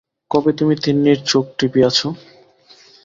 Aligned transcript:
কবে 0.31 0.51
তুমি 0.59 0.73
তিন্নির 0.83 1.19
চোখ 1.25 1.45
টিপিয়াছ। 1.57 1.97